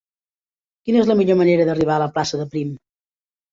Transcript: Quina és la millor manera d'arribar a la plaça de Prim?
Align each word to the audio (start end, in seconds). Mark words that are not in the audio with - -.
Quina 0.87 0.99
és 1.01 1.11
la 1.11 1.17
millor 1.19 1.37
manera 1.43 1.69
d'arribar 1.69 1.95
a 1.99 2.01
la 2.07 2.11
plaça 2.17 2.43
de 2.43 2.51
Prim? 2.57 2.75